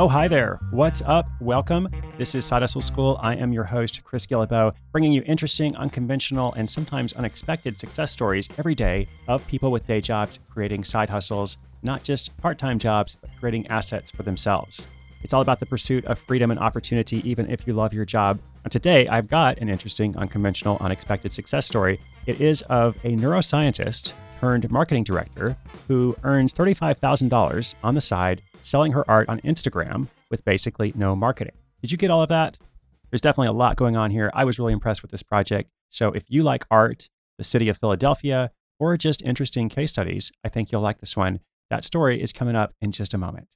[0.00, 0.60] Oh, hi there.
[0.70, 1.26] What's up?
[1.40, 1.88] Welcome.
[2.18, 3.18] This is Side Hustle School.
[3.20, 8.48] I am your host, Chris Guillebeau, bringing you interesting, unconventional, and sometimes unexpected success stories
[8.58, 13.16] every day of people with day jobs creating side hustles, not just part time jobs,
[13.20, 14.86] but creating assets for themselves.
[15.24, 18.38] It's all about the pursuit of freedom and opportunity, even if you love your job.
[18.62, 22.00] And today, I've got an interesting, unconventional, unexpected success story.
[22.26, 25.56] It is of a neuroscientist turned marketing director
[25.88, 31.54] who earns $35,000 on the side selling her art on Instagram with basically no marketing.
[31.80, 32.58] Did you get all of that?
[33.10, 34.30] There's definitely a lot going on here.
[34.34, 35.70] I was really impressed with this project.
[35.90, 40.48] So if you like art, the city of Philadelphia, or just interesting case studies, I
[40.48, 41.40] think you'll like this one.
[41.70, 43.48] That story is coming up in just a moment.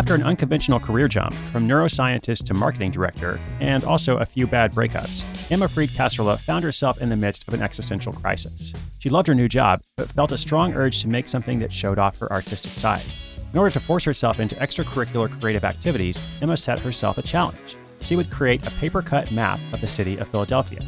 [0.00, 4.72] After an unconventional career jump from neuroscientist to marketing director, and also a few bad
[4.72, 8.72] breakups, Emma Fried Cassorla found herself in the midst of an existential crisis.
[9.00, 11.98] She loved her new job, but felt a strong urge to make something that showed
[11.98, 13.04] off her artistic side.
[13.52, 17.76] In order to force herself into extracurricular creative activities, Emma set herself a challenge.
[18.00, 20.80] She would create a paper cut map of the city of Philadelphia.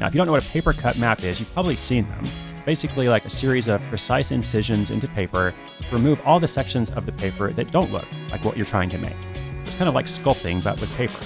[0.00, 2.24] Now, if you don't know what a paper cut map is, you've probably seen them
[2.66, 7.06] basically like a series of precise incisions into paper to remove all the sections of
[7.06, 9.16] the paper that don't look like what you're trying to make.
[9.64, 11.18] It's kind of like sculpting, but with paper.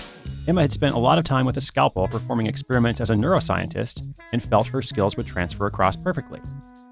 [0.47, 4.03] Emma had spent a lot of time with a scalpel performing experiments as a neuroscientist
[4.33, 6.41] and felt her skills would transfer across perfectly.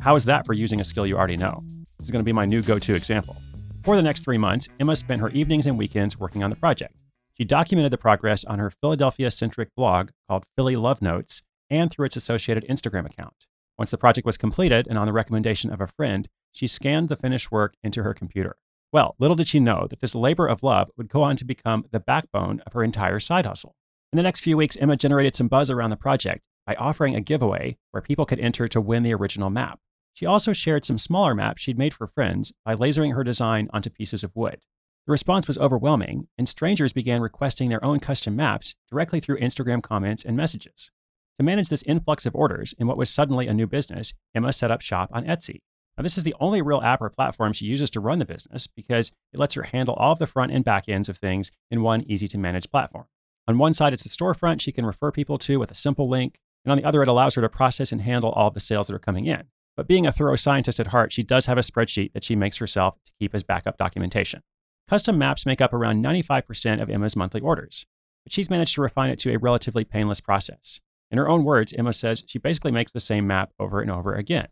[0.01, 1.63] How is that for using a skill you already know?
[1.99, 3.37] This is going to be my new go to example.
[3.85, 6.95] For the next three months, Emma spent her evenings and weekends working on the project.
[7.35, 12.07] She documented the progress on her Philadelphia centric blog called Philly Love Notes and through
[12.07, 13.48] its associated Instagram account.
[13.79, 17.17] Once the project was completed and on the recommendation of a friend, she scanned the
[17.17, 18.57] finished work into her computer.
[18.93, 21.85] Well, little did she know that this labor of love would go on to become
[21.93, 23.77] the backbone of her entire side hustle.
[24.13, 27.21] In the next few weeks, Emma generated some buzz around the project by offering a
[27.21, 29.79] giveaway where people could enter to win the original map.
[30.15, 33.91] She also shared some smaller maps she'd made for friends by lasering her design onto
[33.91, 34.59] pieces of wood.
[35.07, 39.83] The response was overwhelming, and strangers began requesting their own custom maps directly through Instagram
[39.83, 40.91] comments and messages.
[41.39, 44.73] To manage this influx of orders in what was suddenly a new business, Emma set
[44.73, 45.61] up shop on Etsy.
[45.97, 48.67] Now, this is the only real app or platform she uses to run the business
[48.67, 51.83] because it lets her handle all of the front and back ends of things in
[51.83, 53.07] one easy to manage platform.
[53.47, 56.41] On one side, it's the storefront she can refer people to with a simple link,
[56.65, 58.89] and on the other, it allows her to process and handle all of the sales
[58.89, 59.45] that are coming in.
[59.77, 62.57] But being a thorough scientist at heart, she does have a spreadsheet that she makes
[62.57, 64.43] herself to keep as backup documentation.
[64.89, 67.87] Custom maps make up around 95% of Emma's monthly orders,
[68.25, 70.81] but she's managed to refine it to a relatively painless process.
[71.11, 74.15] In her own words, Emma says she basically makes the same map over and over
[74.15, 74.49] again.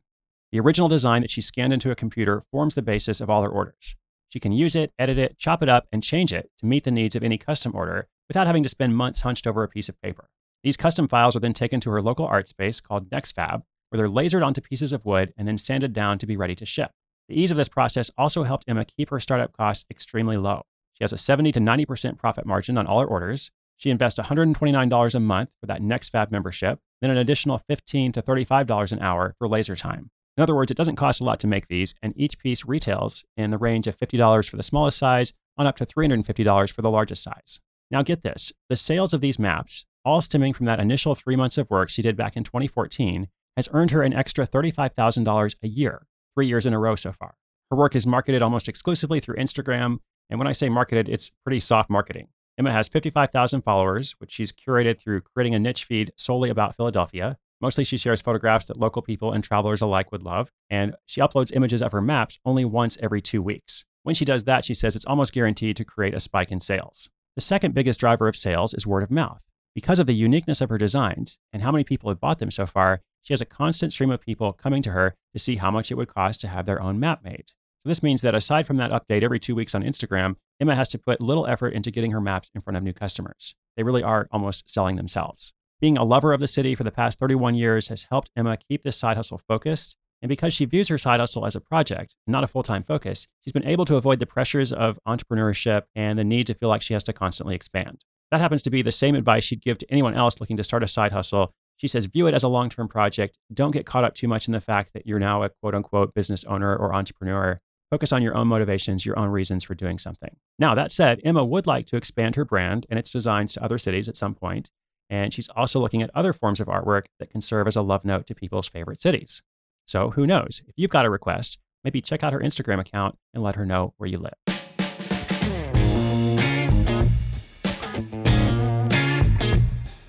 [0.52, 3.48] The original design that she scanned into a computer forms the basis of all her
[3.48, 3.94] orders.
[4.28, 6.90] She can use it, edit it, chop it up, and change it to meet the
[6.90, 10.00] needs of any custom order without having to spend months hunched over a piece of
[10.00, 10.28] paper.
[10.62, 14.08] These custom files are then taken to her local art space called NextFab, where they're
[14.08, 16.90] lasered onto pieces of wood and then sanded down to be ready to ship.
[17.28, 20.62] The ease of this process also helped Emma keep her startup costs extremely low.
[20.94, 25.14] She has a 70 to 90% profit margin on all her orders, she invests $129
[25.14, 29.48] a month for that NextFab membership, then an additional $15 to $35 an hour for
[29.48, 30.10] laser time.
[30.36, 33.24] In other words, it doesn't cost a lot to make these, and each piece retails
[33.36, 36.90] in the range of $50 for the smallest size on up to $350 for the
[36.90, 37.60] largest size.
[37.90, 41.56] Now, get this the sales of these maps, all stemming from that initial three months
[41.56, 46.06] of work she did back in 2014, has earned her an extra $35,000 a year,
[46.34, 47.34] three years in a row so far.
[47.70, 49.98] Her work is marketed almost exclusively through Instagram,
[50.28, 52.28] and when I say marketed, it's pretty soft marketing.
[52.58, 57.36] Emma has 55,000 followers, which she's curated through creating a niche feed solely about Philadelphia.
[57.60, 61.54] Mostly, she shares photographs that local people and travelers alike would love, and she uploads
[61.54, 63.84] images of her maps only once every two weeks.
[64.04, 67.10] When she does that, she says it's almost guaranteed to create a spike in sales.
[67.34, 69.42] The second biggest driver of sales is word of mouth.
[69.74, 72.64] Because of the uniqueness of her designs and how many people have bought them so
[72.64, 75.90] far, she has a constant stream of people coming to her to see how much
[75.90, 77.44] it would cost to have their own map made.
[77.80, 80.88] So this means that aside from that update every two weeks on Instagram, Emma has
[80.88, 83.54] to put little effort into getting her maps in front of new customers.
[83.76, 85.52] They really are almost selling themselves.
[85.80, 88.82] Being a lover of the city for the past 31 years has helped Emma keep
[88.82, 89.96] this side hustle focused.
[90.22, 93.26] And because she views her side hustle as a project, not a full time focus,
[93.42, 96.80] she's been able to avoid the pressures of entrepreneurship and the need to feel like
[96.80, 98.04] she has to constantly expand.
[98.30, 100.82] That happens to be the same advice she'd give to anyone else looking to start
[100.82, 101.52] a side hustle.
[101.76, 103.38] She says, view it as a long term project.
[103.52, 106.14] Don't get caught up too much in the fact that you're now a quote unquote
[106.14, 107.60] business owner or entrepreneur.
[107.90, 110.34] Focus on your own motivations, your own reasons for doing something.
[110.58, 113.78] Now, that said, Emma would like to expand her brand and its designs to other
[113.78, 114.70] cities at some point,
[115.08, 118.04] And she's also looking at other forms of artwork that can serve as a love
[118.04, 119.42] note to people's favorite cities.
[119.86, 120.62] So who knows?
[120.66, 123.94] If you've got a request, maybe check out her Instagram account and let her know
[123.98, 124.34] where you live.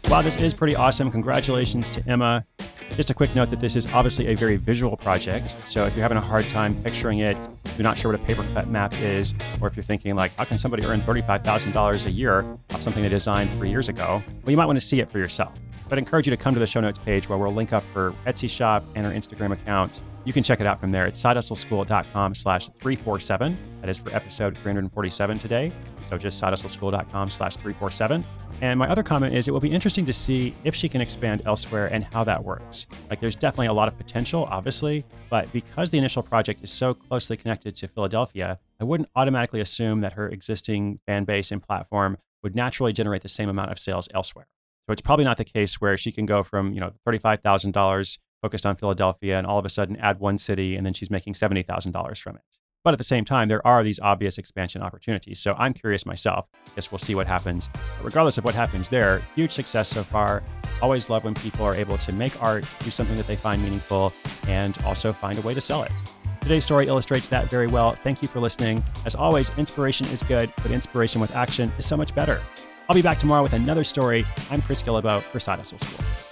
[0.10, 1.12] Wow, this is pretty awesome.
[1.12, 2.46] Congratulations to Emma.
[2.96, 5.56] Just a quick note that this is obviously a very visual project.
[5.66, 7.38] So if you're having a hard time picturing it,
[7.78, 10.46] you're not sure what a paper cut map is, or if you're thinking like, how
[10.46, 14.24] can somebody earn $35,000 a year off something they designed three years ago?
[14.44, 15.54] Well, you might want to see it for yourself.
[15.90, 17.84] But I encourage you to come to the show notes page where we'll link up
[17.94, 20.02] her Etsy shop and her Instagram account.
[20.26, 23.58] You can check it out from there at sidehustleschool.com slash 347.
[23.82, 25.72] That is for episode 347 today.
[26.10, 28.26] So just sidehustleschool.com slash 347.
[28.60, 31.44] And my other comment is it will be interesting to see if she can expand
[31.46, 32.88] elsewhere and how that works.
[33.10, 36.96] Like there's definitely a lot of potential, obviously, but because the initial project is so
[36.96, 42.18] closely connected to Philadelphia, I wouldn't automatically assume that her existing fan base and platform
[42.42, 44.48] would naturally generate the same amount of sales elsewhere.
[44.88, 48.66] So it's probably not the case where she can go from, you know, $35,000 focused
[48.66, 52.22] on Philadelphia and all of a sudden add one city and then she's making $70,000
[52.22, 52.58] from it.
[52.88, 55.42] But at the same time, there are these obvious expansion opportunities.
[55.42, 56.48] So I'm curious myself.
[56.68, 57.68] I guess we'll see what happens.
[57.68, 60.42] But regardless of what happens there, huge success so far.
[60.82, 64.14] Always love when people are able to make art, do something that they find meaningful,
[64.48, 65.92] and also find a way to sell it.
[66.40, 67.92] Today's story illustrates that very well.
[67.92, 68.82] Thank you for listening.
[69.06, 72.42] As always, inspiration is good, but inspiration with action is so much better.
[72.88, 74.26] I'll be back tomorrow with another story.
[74.50, 76.27] I'm Chris Guillebeau for Side Hustle School.